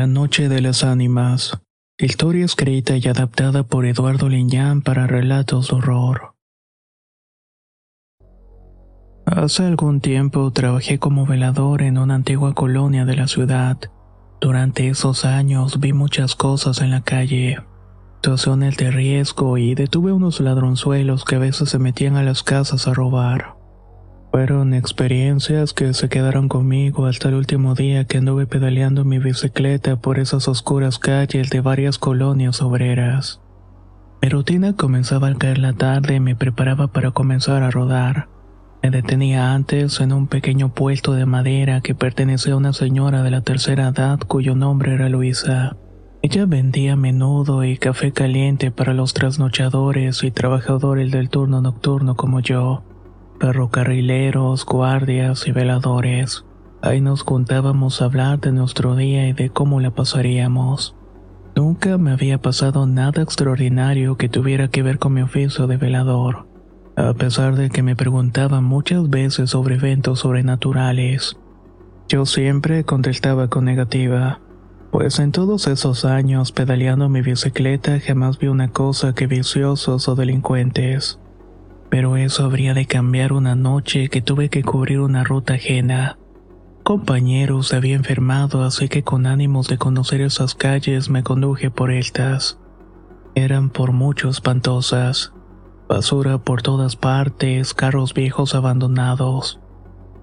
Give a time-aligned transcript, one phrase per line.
[0.00, 1.60] La Noche de las Ánimas.
[1.98, 6.32] Historia escrita y adaptada por Eduardo Liñán para relatos de horror.
[9.26, 13.76] Hace algún tiempo trabajé como velador en una antigua colonia de la ciudad.
[14.40, 17.58] Durante esos años vi muchas cosas en la calle,
[18.22, 22.88] situaciones de riesgo y detuve unos ladronzuelos que a veces se metían a las casas
[22.88, 23.59] a robar.
[24.30, 29.96] Fueron experiencias que se quedaron conmigo hasta el último día que anduve pedaleando mi bicicleta
[29.96, 33.40] por esas oscuras calles de varias colonias obreras.
[34.22, 38.28] Mi rutina comenzaba al caer la tarde y me preparaba para comenzar a rodar.
[38.84, 43.32] Me detenía antes en un pequeño puesto de madera que pertenecía a una señora de
[43.32, 45.76] la tercera edad cuyo nombre era Luisa.
[46.22, 52.38] Ella vendía menudo y café caliente para los trasnochadores y trabajadores del turno nocturno como
[52.38, 52.84] yo
[53.40, 56.44] ferrocarrileros, guardias y veladores.
[56.82, 60.94] Ahí nos juntábamos a hablar de nuestro día y de cómo la pasaríamos.
[61.56, 66.46] Nunca me había pasado nada extraordinario que tuviera que ver con mi oficio de velador,
[66.96, 71.36] a pesar de que me preguntaban muchas veces sobre eventos sobrenaturales.
[72.08, 74.40] Yo siempre contestaba con negativa,
[74.90, 80.14] pues en todos esos años pedaleando mi bicicleta jamás vi una cosa que viciosos o
[80.14, 81.18] delincuentes.
[81.90, 86.18] Pero eso habría de cambiar una noche que tuve que cubrir una ruta ajena.
[86.84, 91.90] Compañeros se había enfermado, así que con ánimos de conocer esas calles me conduje por
[91.90, 92.58] estas.
[93.34, 95.32] Eran por mucho espantosas.
[95.88, 99.60] Basura por todas partes, carros viejos abandonados.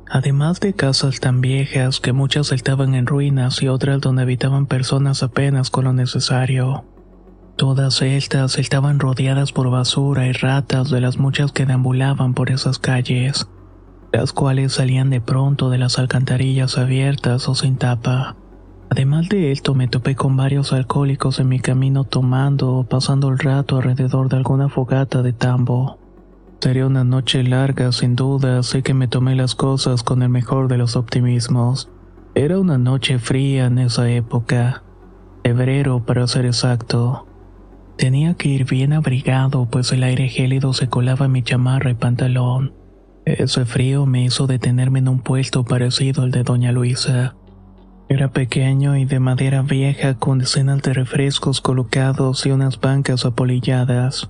[0.09, 5.21] Además de casas tan viejas que muchas estaban en ruinas y otras donde habitaban personas
[5.21, 6.85] apenas con lo necesario.
[7.57, 12.77] Todas estas estaban rodeadas por basura y ratas de las muchas que deambulaban por esas
[12.77, 13.47] calles,
[14.13, 18.35] las cuales salían de pronto de las alcantarillas abiertas o sin tapa.
[18.91, 23.39] Además de esto me topé con varios alcohólicos en mi camino tomando o pasando el
[23.39, 25.97] rato alrededor de alguna fogata de tambo.
[26.61, 30.67] Sería una noche larga sin duda, así que me tomé las cosas con el mejor
[30.67, 31.89] de los optimismos.
[32.35, 34.83] Era una noche fría en esa época,
[35.43, 37.26] febrero para ser exacto.
[37.97, 41.95] Tenía que ir bien abrigado, pues el aire gélido se colaba en mi chamarra y
[41.95, 42.73] pantalón.
[43.25, 47.35] Ese frío me hizo detenerme en un puesto parecido al de Doña Luisa.
[48.07, 54.29] Era pequeño y de madera vieja con decenas de refrescos colocados y unas bancas apolilladas.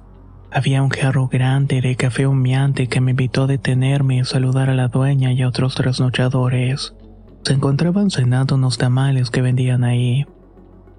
[0.51, 4.75] Había un jarro grande de café humeante que me invitó a detenerme y saludar a
[4.75, 6.95] la dueña y a otros trasnochadores.
[7.43, 10.25] Se encontraban cenando unos tamales que vendían ahí.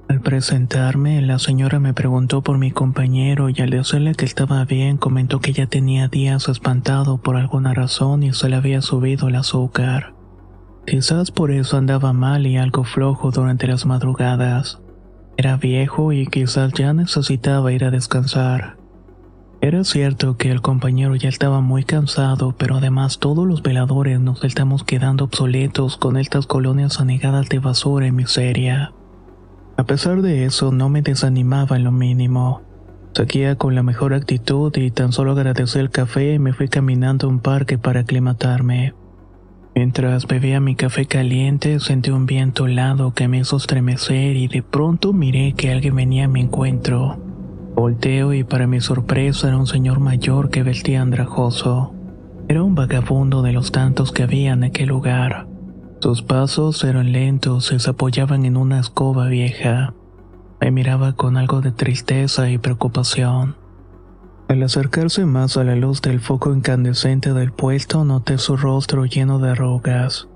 [0.08, 4.96] Al presentarme, la señora me preguntó por mi compañero y al decirle que estaba bien,
[4.96, 9.34] comentó que ya tenía días espantado por alguna razón y se le había subido el
[9.34, 10.14] azúcar.
[10.86, 14.80] Quizás por eso andaba mal y algo flojo durante las madrugadas.
[15.36, 18.78] Era viejo y quizás ya necesitaba ir a descansar.
[19.60, 24.42] Era cierto que el compañero ya estaba muy cansado, pero además todos los veladores nos
[24.42, 28.94] estamos quedando obsoletos con estas colonias anegadas de basura y miseria.
[29.78, 32.62] A pesar de eso, no me desanimaba en lo mínimo.
[33.14, 37.28] Seguía con la mejor actitud y tan solo agradecí el café y me fui caminando
[37.28, 38.94] a un parque para aclimatarme.
[39.76, 44.64] Mientras bebía mi café caliente, sentí un viento helado que me hizo estremecer y de
[44.64, 47.16] pronto miré que alguien venía a mi encuentro.
[47.76, 51.94] Volteo y para mi sorpresa era un señor mayor que vestía andrajoso.
[52.48, 55.47] Era un vagabundo de los tantos que había en aquel lugar.
[56.00, 59.94] Sus pasos eran lentos y se apoyaban en una escoba vieja.
[60.60, 63.56] Me miraba con algo de tristeza y preocupación.
[64.48, 69.40] Al acercarse más a la luz del foco incandescente del puesto, noté su rostro lleno
[69.40, 70.28] de arrugas.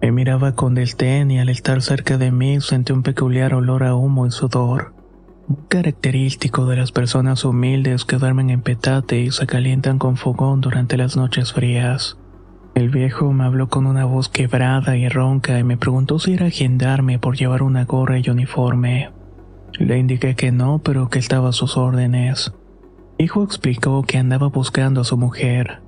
[0.00, 3.96] Me miraba con desdén y al estar cerca de mí sentí un peculiar olor a
[3.96, 4.94] humo y sudor.
[5.48, 10.60] muy característico de las personas humildes que duermen en petate y se calientan con fogón
[10.60, 12.16] durante las noches frías.
[12.78, 16.46] El viejo me habló con una voz quebrada y ronca y me preguntó si era
[16.46, 19.10] agendarme por llevar una gorra y uniforme.
[19.80, 22.52] Le indiqué que no, pero que estaba a sus órdenes.
[23.18, 25.80] Hijo explicó que andaba buscando a su mujer.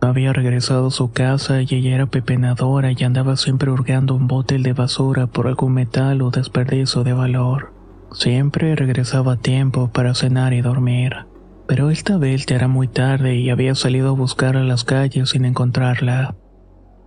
[0.00, 4.56] Había regresado a su casa y ella era pepenadora y andaba siempre hurgando un bote
[4.58, 7.72] de basura por algún metal o desperdicio de valor.
[8.12, 11.26] Siempre regresaba a tiempo para cenar y dormir.
[11.70, 15.28] Pero esta vez ya era muy tarde y había salido a buscar a las calles
[15.28, 16.34] sin encontrarla.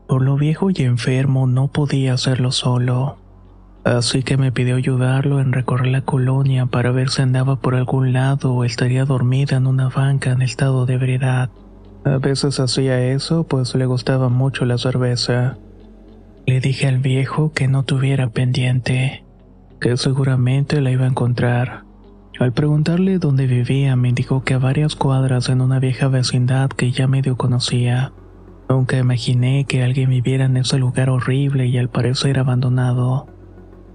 [0.07, 3.17] Por lo viejo y enfermo no podía hacerlo solo.
[3.83, 8.13] Así que me pidió ayudarlo en recorrer la colonia para ver si andaba por algún
[8.13, 11.49] lado o estaría dormida en una banca en estado de ebriedad.
[12.05, 15.57] A veces hacía eso pues le gustaba mucho la cerveza.
[16.45, 19.25] Le dije al viejo que no tuviera pendiente,
[19.81, 21.83] que seguramente la iba a encontrar.
[22.43, 26.91] Al preguntarle dónde vivía me indicó que a varias cuadras en una vieja vecindad que
[26.91, 28.11] ya medio conocía.
[28.67, 33.27] Nunca imaginé que alguien viviera en ese lugar horrible y al parecer abandonado.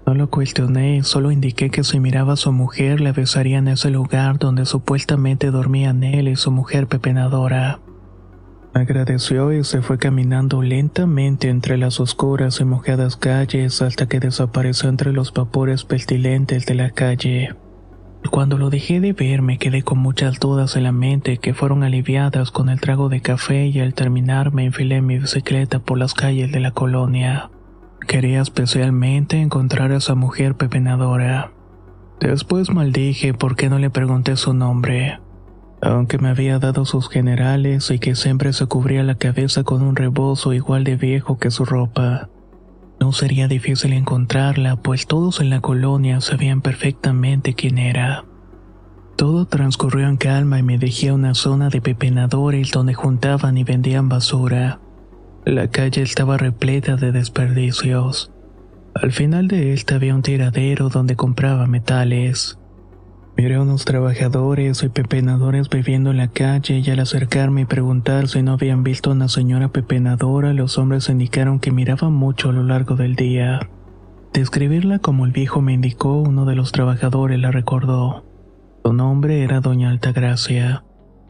[0.06, 3.90] No lo cuestioné, solo indiqué que si miraba a su mujer le besaría en ese
[3.90, 7.80] lugar donde supuestamente dormían él y su mujer pepenadora.
[8.72, 14.88] Agradeció y se fue caminando lentamente entre las oscuras y mojadas calles hasta que desapareció
[14.88, 17.54] entre los vapores pestilentes de la calle.
[18.30, 21.82] Cuando lo dejé de ver me quedé con muchas dudas en la mente que fueron
[21.82, 25.98] aliviadas con el trago de café y al terminar me enfilé en mi bicicleta por
[25.98, 27.50] las calles de la colonia.
[28.06, 31.52] Quería especialmente encontrar a esa mujer pepenadora.
[32.20, 35.20] Después maldije por qué no le pregunté su nombre.
[35.80, 39.96] Aunque me había dado sus generales y que siempre se cubría la cabeza con un
[39.96, 42.28] rebozo igual de viejo que su ropa.
[43.00, 48.24] No sería difícil encontrarla, pues todos en la colonia sabían perfectamente quién era.
[49.16, 53.64] Todo transcurrió en calma y me dejé a una zona de pepenadores donde juntaban y
[53.64, 54.80] vendían basura.
[55.44, 58.32] La calle estaba repleta de desperdicios.
[58.94, 62.58] Al final de esta había un tiradero donde compraba metales.
[63.38, 68.26] Miré a unos trabajadores y pepenadores viviendo en la calle y al acercarme y preguntar
[68.26, 72.52] si no habían visto a una señora pepenadora, los hombres indicaron que miraban mucho a
[72.52, 73.60] lo largo del día.
[74.32, 78.24] Describirla como el viejo me indicó, uno de los trabajadores la recordó.
[78.84, 80.82] Su nombre era Doña Altagracia.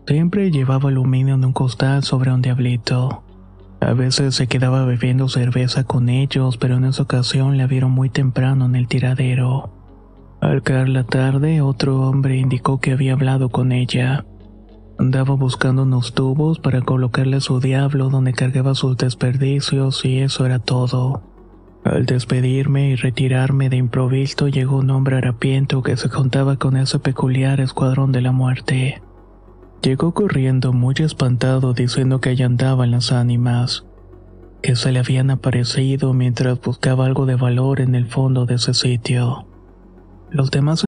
[0.07, 3.23] Siempre llevaba aluminio en un costal sobre un diablito.
[3.81, 8.09] A veces se quedaba bebiendo cerveza con ellos, pero en esa ocasión la vieron muy
[8.09, 9.78] temprano en el tiradero.
[10.40, 14.25] Al caer la tarde, otro hombre indicó que había hablado con ella.
[14.96, 20.46] Andaba buscando unos tubos para colocarle a su diablo donde cargaba sus desperdicios y eso
[20.46, 21.23] era todo.
[21.85, 26.99] Al despedirme y retirarme de improviso llegó un hombre harapiento que se juntaba con ese
[27.00, 29.02] peculiar escuadrón de la muerte.
[29.82, 33.87] Llegó corriendo muy espantado diciendo que allá andaban las ánimas,
[34.62, 38.75] que se le habían aparecido mientras buscaba algo de valor en el fondo de ese
[38.75, 39.48] sitio.
[40.31, 40.88] Los demás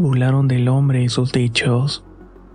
[0.00, 2.04] Burlaron del hombre y sus dichos,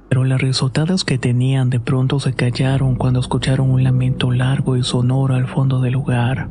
[0.09, 4.83] pero las risotadas que tenían de pronto se callaron cuando escucharon un lamento largo y
[4.83, 6.49] sonoro al fondo del lugar.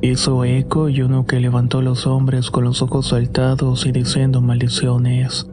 [0.00, 5.48] Hizo eco y uno que levantó los hombres con los ojos saltados y diciendo maldiciones.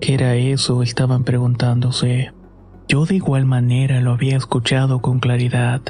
[0.00, 0.82] ¿Qué era eso?
[0.82, 2.32] estaban preguntándose.
[2.88, 5.80] Yo de igual manera lo había escuchado con claridad.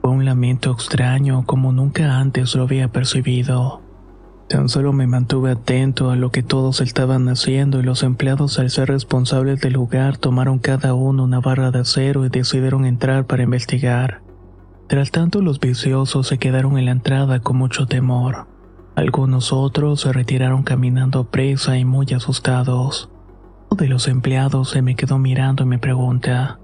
[0.00, 3.81] Fue un lamento extraño como nunca antes lo había percibido.
[4.52, 8.68] Tan solo me mantuve atento a lo que todos estaban haciendo y los empleados al
[8.68, 13.44] ser responsables del lugar tomaron cada uno una barra de acero y decidieron entrar para
[13.44, 14.20] investigar.
[14.88, 18.46] Tras tanto, los viciosos se quedaron en la entrada con mucho temor.
[18.94, 23.08] Algunos otros se retiraron caminando a presa y muy asustados.
[23.70, 26.58] Uno de los empleados se me quedó mirando y me pregunta,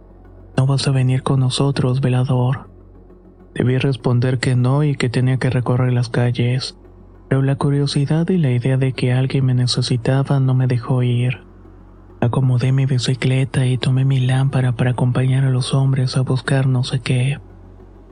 [0.59, 2.69] ¿No vas a venir con nosotros, velador?
[3.55, 6.77] Debí responder que no y que tenía que recorrer las calles,
[7.29, 11.41] pero la curiosidad y la idea de que alguien me necesitaba no me dejó ir.
[12.21, 16.83] Acomodé mi bicicleta y tomé mi lámpara para acompañar a los hombres a buscar no
[16.83, 17.39] sé qué.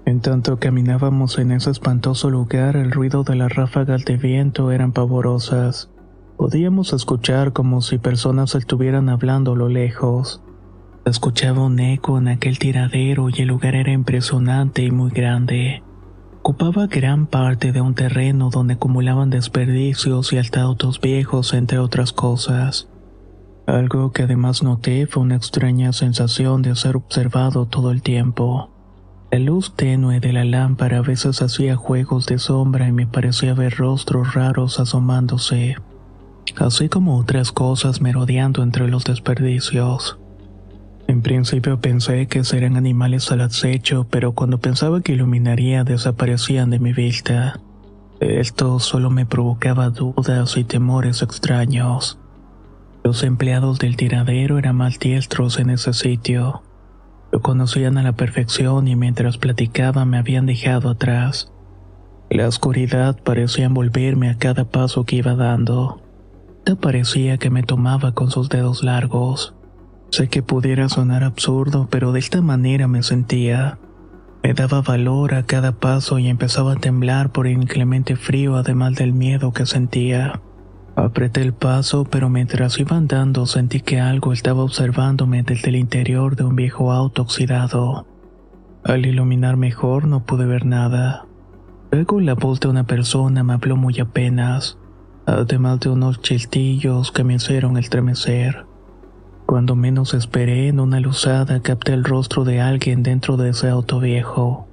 [0.05, 4.93] En tanto caminábamos en ese espantoso lugar, el ruido de las ráfagas de viento eran
[4.93, 5.91] pavorosas.
[6.37, 10.43] Podíamos escuchar como si personas estuvieran hablando a lo lejos.
[11.05, 15.83] Escuchaba un eco en aquel tiradero y el lugar era impresionante y muy grande.
[16.49, 22.87] Ocupaba gran parte de un terreno donde acumulaban desperdicios y altautos viejos, entre otras cosas.
[23.67, 28.71] Algo que además noté fue una extraña sensación de ser observado todo el tiempo.
[29.33, 33.53] La luz tenue de la lámpara a veces hacía juegos de sombra y me parecía
[33.53, 35.75] ver rostros raros asomándose,
[36.59, 40.17] así como otras cosas merodeando entre los desperdicios.
[41.09, 46.81] En principio pensé que serían animales al acecho, pero cuando pensaba que iluminaría desaparecían de
[46.81, 47.61] mi vista.
[48.19, 52.19] Esto solo me provocaba dudas y temores extraños.
[53.05, 56.63] Los empleados del tiradero eran más diestros en ese sitio.
[57.31, 61.53] Lo conocían a la perfección y mientras platicaba me habían dejado atrás.
[62.31, 66.01] La oscuridad parecía envolverme a cada paso que iba dando.
[66.81, 69.56] Parecía que me tomaba con sus dedos largos.
[70.17, 73.79] Sé que pudiera sonar absurdo, pero de esta manera me sentía.
[74.43, 78.95] Me daba valor a cada paso y empezaba a temblar por el inclemente frío además
[78.95, 80.41] del miedo que sentía.
[80.95, 86.35] Apreté el paso, pero mientras iba andando sentí que algo estaba observándome desde el interior
[86.35, 88.07] de un viejo auto oxidado.
[88.85, 91.27] Al iluminar mejor no pude ver nada.
[91.91, 94.79] Luego la voz de una persona me habló muy apenas,
[95.27, 98.65] además de unos chistillos que me hicieron estremecer.
[99.47, 104.01] Cuando menos esperé, en una luzada capté el rostro de alguien dentro de ese auto
[104.01, 104.67] viejo.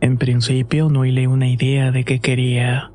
[0.00, 2.90] En principio no hilé una idea de qué quería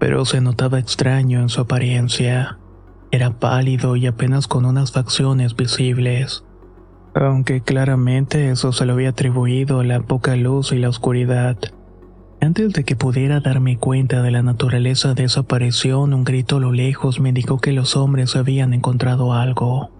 [0.00, 2.58] pero se notaba extraño en su apariencia.
[3.12, 6.42] Era pálido y apenas con unas facciones visibles.
[7.14, 11.58] Aunque claramente eso se lo había atribuido a la poca luz y la oscuridad.
[12.40, 16.60] Antes de que pudiera darme cuenta de la naturaleza de esa aparición, un grito a
[16.60, 19.90] lo lejos me indicó que los hombres habían encontrado algo.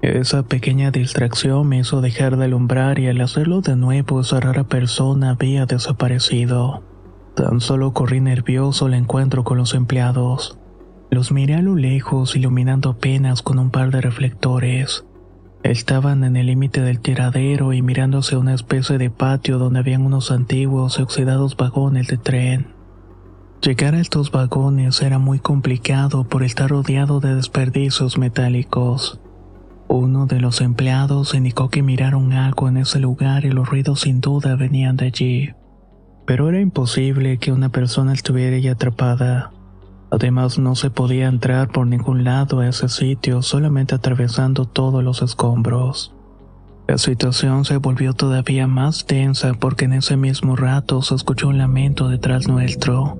[0.00, 4.64] Esa pequeña distracción me hizo dejar de alumbrar y al hacerlo de nuevo esa rara
[4.64, 6.84] persona había desaparecido.
[7.34, 10.56] Tan solo corrí nervioso al encuentro con los empleados.
[11.10, 15.04] Los miré a lo lejos, iluminando apenas con un par de reflectores.
[15.64, 20.30] Estaban en el límite del tiradero y mirándose una especie de patio donde habían unos
[20.30, 22.68] antiguos y oxidados vagones de tren.
[23.62, 29.20] Llegar a estos vagones era muy complicado por estar rodeado de desperdicios metálicos.
[29.88, 34.20] Uno de los empleados indicó que miraron algo en ese lugar y los ruidos sin
[34.20, 35.50] duda venían de allí
[36.28, 39.50] pero era imposible que una persona estuviera allí atrapada.
[40.10, 45.22] Además no se podía entrar por ningún lado a ese sitio solamente atravesando todos los
[45.22, 46.14] escombros.
[46.86, 51.56] La situación se volvió todavía más tensa porque en ese mismo rato se escuchó un
[51.56, 53.16] lamento detrás nuestro.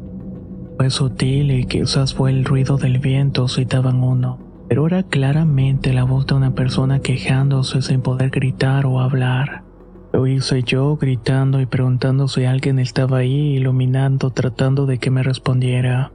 [0.77, 6.05] Fue sutil y quizás fue el ruido del viento, citaban uno, pero era claramente la
[6.05, 9.65] voz de una persona quejándose sin poder gritar o hablar.
[10.13, 15.23] Lo hice yo gritando y preguntando si alguien estaba ahí, iluminando, tratando de que me
[15.23, 16.13] respondiera.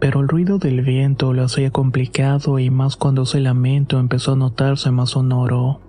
[0.00, 4.36] Pero el ruido del viento lo hacía complicado y más cuando ese lamento empezó a
[4.36, 5.80] notarse más sonoro.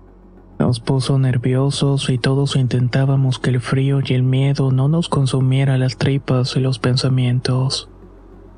[0.58, 5.78] Nos puso nerviosos y todos intentábamos que el frío y el miedo no nos consumiera
[5.78, 7.90] las tripas y los pensamientos.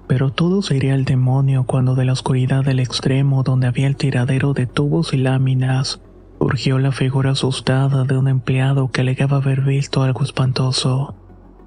[0.07, 3.97] Pero todo se iría al demonio cuando de la oscuridad del extremo donde había el
[3.97, 5.99] tiradero de tubos y láminas
[6.39, 11.15] Surgió la figura asustada de un empleado que alegaba haber visto algo espantoso.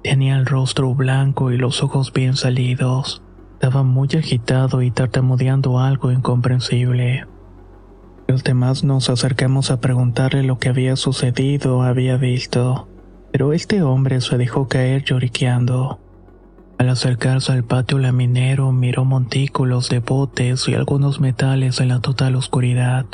[0.01, 3.21] Tenía el rostro blanco y los ojos bien salidos.
[3.53, 7.27] Estaba muy agitado y tartamudeando algo incomprensible.
[8.27, 12.87] Los demás nos acercamos a preguntarle lo que había sucedido o había visto,
[13.31, 15.99] pero este hombre se dejó caer lloriqueando.
[16.81, 22.35] Al acercarse al patio laminero miró montículos de botes y algunos metales en la total
[22.35, 23.05] oscuridad.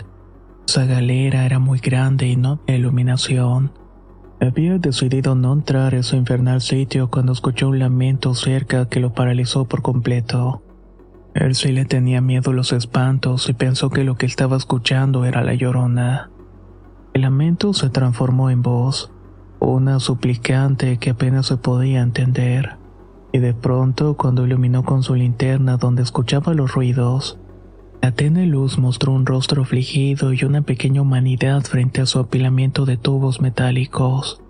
[0.66, 3.74] Esa galera era muy grande y no tenía iluminación.
[4.40, 9.14] Había decidido no entrar a ese infernal sitio cuando escuchó un lamento cerca que lo
[9.14, 10.64] paralizó por completo.
[11.34, 15.26] Él sí le tenía miedo a los espantos y pensó que lo que estaba escuchando
[15.26, 16.30] era la llorona.
[17.14, 19.12] El lamento se transformó en voz,
[19.60, 22.78] una suplicante que apenas se podía entender,
[23.38, 27.38] y de pronto cuando iluminó con su linterna donde escuchaba los ruidos,
[28.02, 32.86] la tenue luz mostró un rostro afligido y una pequeña humanidad frente a su apilamiento
[32.86, 34.42] de tubos metálicos.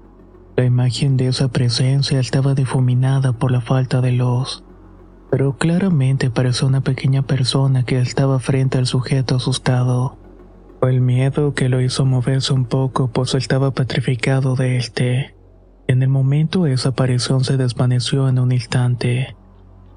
[0.56, 4.64] La imagen de esa presencia estaba difuminada por la falta de luz,
[5.30, 10.18] pero claramente parecía una pequeña persona que estaba frente al sujeto asustado.
[10.80, 15.37] Fue el miedo que lo hizo moverse un poco, pues estaba petrificado de este.
[15.88, 19.36] En el momento esa aparición se desvaneció en un instante.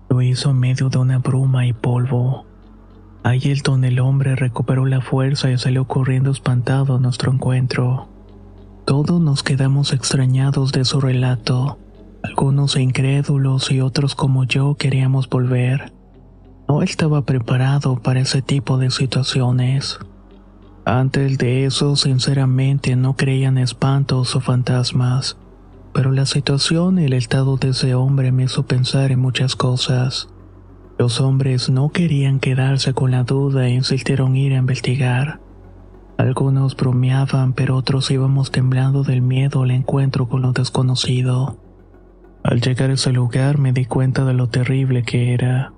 [0.09, 2.47] Lo hizo en medio de una bruma y polvo.
[3.65, 8.09] Donde el hombre recuperó la fuerza y salió corriendo espantado a nuestro encuentro.
[8.85, 11.79] Todos nos quedamos extrañados de su relato.
[12.23, 15.93] Algunos incrédulos y otros como yo queríamos volver.
[16.69, 19.99] No estaba preparado para ese tipo de situaciones.
[20.85, 25.37] Antes de eso, sinceramente, no creían espantos o fantasmas,
[25.93, 30.29] pero la situación y el estado de ese hombre me hizo pensar en muchas cosas.
[30.99, 35.41] Los hombres no querían quedarse con la duda e insistieron ir a investigar.
[36.19, 41.57] Algunos bromeaban, pero otros íbamos temblando del miedo al encuentro con lo desconocido.
[42.43, 45.73] Al llegar a ese lugar me di cuenta de lo terrible que era.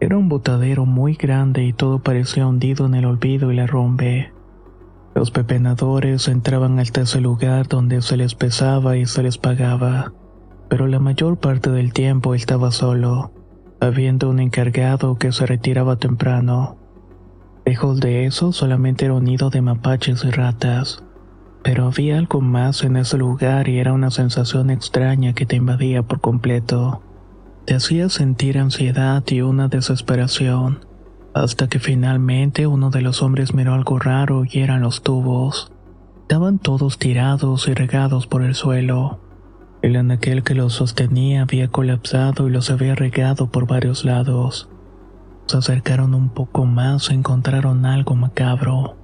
[0.00, 4.32] Era un botadero muy grande y todo parecía hundido en el olvido y la rompe.
[5.14, 10.12] Los pepenadores entraban hasta ese lugar donde se les pesaba y se les pagaba,
[10.68, 13.30] pero la mayor parte del tiempo estaba solo,
[13.80, 16.78] habiendo un encargado que se retiraba temprano.
[17.66, 21.04] Lejos de eso solamente era un nido de mapaches y ratas,
[21.62, 26.02] pero había algo más en ese lugar y era una sensación extraña que te invadía
[26.02, 27.02] por completo.
[27.66, 30.91] Te hacía sentir ansiedad y una desesperación
[31.34, 35.72] hasta que finalmente uno de los hombres miró algo raro y eran los tubos.
[36.22, 39.20] Estaban todos tirados y regados por el suelo.
[39.82, 44.68] El anaquel que los sostenía había colapsado y los había regado por varios lados.
[45.46, 48.96] Se acercaron un poco más e encontraron algo macabro.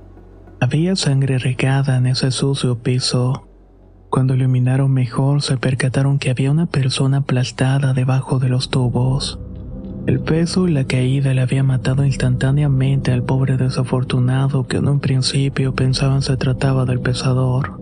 [0.61, 3.49] Había sangre regada en ese sucio piso.
[4.11, 9.39] Cuando iluminaron mejor se percataron que había una persona aplastada debajo de los tubos.
[10.09, 15.01] El peso y la caída le había matado instantáneamente al pobre desafortunado que en un
[15.01, 17.79] principio pensaban se trataba del pesador.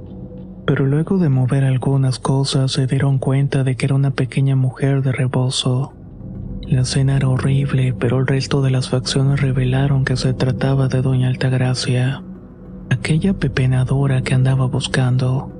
[0.66, 5.02] Pero luego de mover algunas cosas se dieron cuenta de que era una pequeña mujer
[5.02, 5.92] de rebozo.
[6.62, 11.02] La escena era horrible, pero el resto de las facciones revelaron que se trataba de
[11.02, 12.24] Doña Altagracia,
[12.90, 15.52] aquella pepenadora que andaba buscando.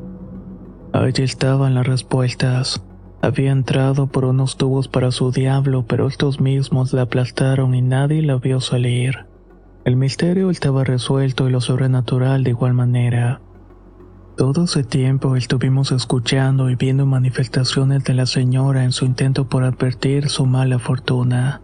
[0.92, 2.83] Allí estaban las respuestas.
[3.26, 8.22] Había entrado por unos tubos para su diablo, pero estos mismos la aplastaron y nadie
[8.22, 9.26] la vio salir.
[9.84, 13.40] El misterio estaba resuelto y lo sobrenatural de igual manera.
[14.36, 19.64] Todo ese tiempo estuvimos escuchando y viendo manifestaciones de la señora en su intento por
[19.64, 21.62] advertir su mala fortuna.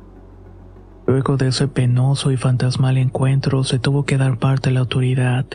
[1.06, 5.46] Luego de ese penoso y fantasmal encuentro se tuvo que dar parte a la autoridad.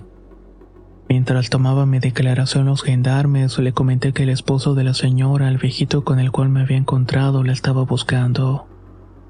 [1.09, 5.57] Mientras tomaba mi declaración los gendarmes, le comenté que el esposo de la señora, el
[5.57, 8.67] viejito con el cual me había encontrado, la estaba buscando.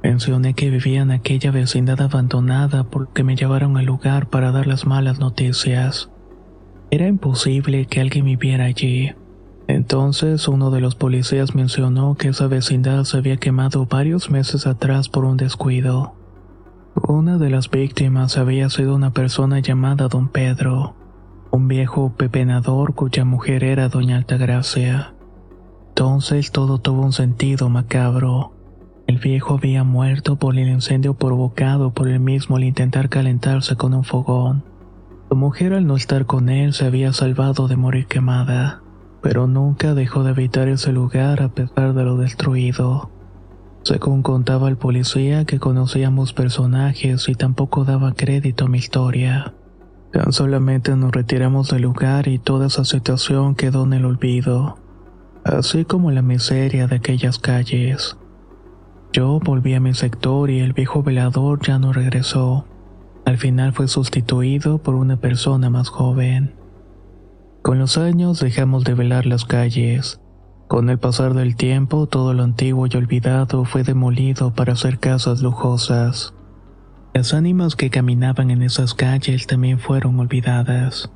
[0.02, 4.88] Mencioné que vivía en aquella vecindad abandonada porque me llevaron al lugar para dar las
[4.88, 6.10] malas noticias.
[6.90, 9.12] Era imposible que alguien viviera allí.
[9.68, 15.10] Entonces uno de los policías mencionó que esa vecindad se había quemado varios meses atrás
[15.10, 16.14] por un descuido.
[17.08, 20.96] Una de las víctimas había sido una persona llamada don Pedro
[21.52, 25.14] un viejo pepenador cuya mujer era doña Altagracia.
[25.90, 28.54] Entonces todo tuvo un sentido macabro.
[29.08, 33.94] El viejo había muerto por el incendio provocado por él mismo al intentar calentarse con
[33.94, 34.64] un fogón.
[35.30, 38.82] Su mujer al no estar con él se había salvado de morir quemada,
[39.22, 43.10] pero nunca dejó de evitar ese lugar a pesar de lo destruido.
[43.84, 49.54] Según contaba el policía que conocíamos personajes y tampoco daba crédito a mi historia.
[50.18, 54.80] Tan solamente nos retiramos del lugar y toda esa situación quedó en el olvido,
[55.44, 58.18] así como la miseria de aquellas calles.
[59.14, 62.66] Yo volví a mi sector y el viejo velador ya no regresó.
[63.26, 66.56] Al final fue sustituido por una persona más joven.
[67.62, 70.20] Con los años dejamos de velar las calles.
[70.68, 75.44] Con el pasar del tiempo, todo lo antiguo y olvidado fue demolido para hacer casas
[75.44, 76.34] lujosas.
[77.18, 81.10] Las ánimas que caminaban en esas calles también fueron olvidadas.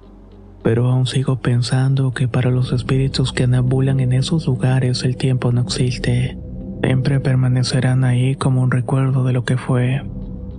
[0.64, 5.52] Pero aún sigo pensando que para los espíritus que anabulan en esos lugares el tiempo
[5.52, 6.40] no existe.
[6.82, 10.02] Siempre permanecerán ahí como un recuerdo de lo que fue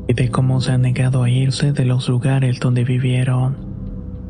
[0.06, 3.56] y de cómo se han negado a irse de los lugares donde vivieron.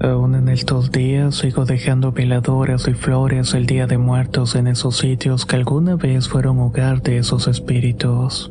[0.00, 4.96] Aún en estos días sigo dejando veladoras y flores el Día de Muertos en esos
[4.96, 8.50] sitios que alguna vez fueron hogar de esos espíritus.